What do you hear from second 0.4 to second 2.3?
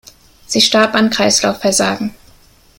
Sie starb an Kreislaufversagen.